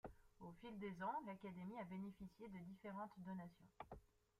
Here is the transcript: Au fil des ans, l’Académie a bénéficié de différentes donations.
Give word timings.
Au 0.39 0.51
fil 0.61 0.79
des 0.79 1.03
ans, 1.03 1.13
l’Académie 1.27 1.77
a 1.79 1.83
bénéficié 1.83 2.47
de 2.49 2.57
différentes 2.57 3.13
donations. 3.19 3.67